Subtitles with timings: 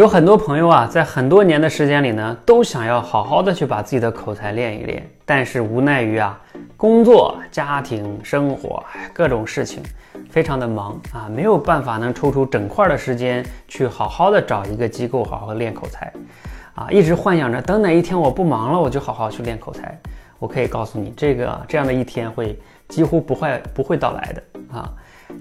[0.00, 6.40] 有很多朋友啊，在很多年的时间里呢，都想要好好的去把自己的口才练一练，但是无奈于啊，
[6.74, 8.82] 工作、家庭、生活
[9.12, 9.82] 各种事情，
[10.30, 16.10] 非常的忙啊，没有办法能抽出整块的时间去好好的找一个机构好好练口才，
[16.74, 20.00] 啊，一直幻想着等哪一天我不忙了，我就好好去练口才。
[20.38, 22.58] 我可以告诉你，这个这样的一天会
[22.88, 24.90] 几乎不会不会到来的啊。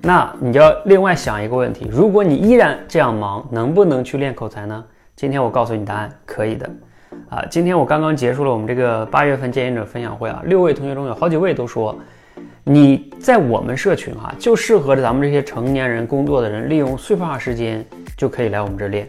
[0.01, 4.83] 那你就要另外想一个问题：如果你依然这样忙，能不能去练口才呢？
[5.15, 6.69] 今天我告诉你答案，可以的。
[7.29, 11.95] 啊，今天我刚刚结束了我们这个八月份建言者分享会啊，六位同学中有好几位都说，
[12.63, 19.07] 你在我们社群哈，就适合着咱们这些成年人工作的人，利用碎片化时间就可以来我们这练。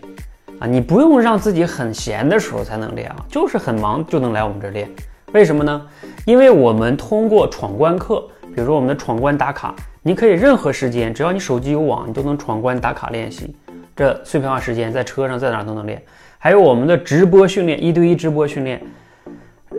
[0.59, 4.89] 啊，你不用让自己很闲的时候才能练啊，就是很忙就能来我们这练。
[5.33, 5.87] 为什么呢？
[6.27, 8.23] 因为我们通过闯关课，
[8.55, 9.75] 比如说我们的闯关打卡。
[10.03, 13.55] 你可以任何时间，只要你手机有网，你都能闯关打卡练习。
[13.95, 16.03] 这碎片化时间，在车上在哪都能练。
[16.39, 18.81] 还有我们的直播训练，一对一直播训练，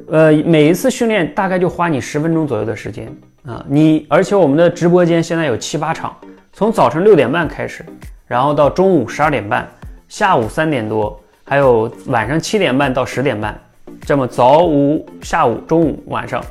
[0.07, 3.11] 呃，每一次训练大概就花你十分钟左右的时间
[3.47, 3.65] 啊。
[3.67, 6.15] 你而且我们的直播间现在有七八场，
[6.53, 7.83] 从早晨六点半开始，
[8.27, 9.67] 然后到中午十二点半，
[10.07, 13.59] 下午三点多，还有晚上七点半到十点半，
[14.01, 16.43] 这么早午下午中午晚上，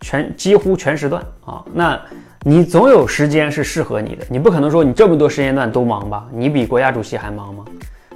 [0.00, 1.64] 全几乎全时段啊。
[1.72, 2.00] 那。
[2.42, 6.26] 你总有时间是适合你的，你不可能说你这么多时间段都忙吧？
[6.32, 7.66] 你比国家主席还忙吗？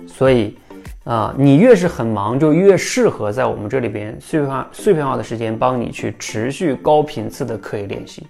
[0.06, 0.56] 所以，
[1.04, 8.26] 啊，你越是很忙，就越适合在我们这里边碎片化、碎片化的时间帮你去持续高频次的刻意练习。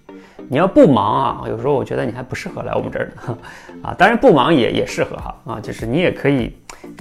[0.48, 3.38] 你要不忙啊，有时候我觉得你还不适合来我们这儿呢，
[3.80, 6.52] 啊，当然不忙也也适合哈，啊，就是你也可以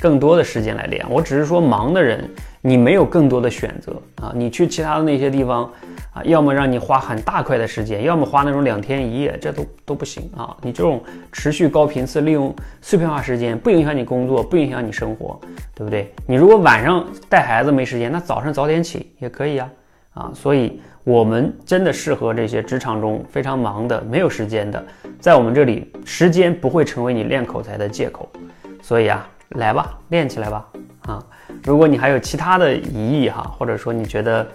[0.01, 1.05] 更多的时间来练。
[1.09, 2.29] 我只是说忙的人，
[2.61, 5.69] 你没有更多的选择啊，你去其他的那些地方。
[6.13, 10.55] 啊，要么让你花很大块的时间，要么花那种两天一夜，这都都不行啊！
[10.61, 15.41] 你这种持续高频次利用碎片化时间，不影响你工作，不影响你生活，
[15.73, 16.13] 对不对？
[16.27, 19.69] 你如果晚上带孩子没时间，那早上早点起也可以啊！
[20.13, 24.85] 啊，所以我们真的适合这些职场中非常忙的、没有时间的，
[25.19, 28.29] 在我们这里，时间不会成为你练口才的借口。
[28.83, 30.65] 所以啊，来吧，练起来吧！
[31.07, 31.23] 啊，
[31.63, 34.47] 如果你还有其他的疑义哈，或者说你觉得。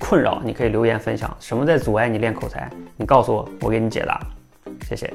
[0.00, 2.68] 困扰，你可以留言分享什么在阻碍你练口才？
[2.96, 4.20] 你告诉我，我给你解答。
[4.82, 5.14] 谢谢。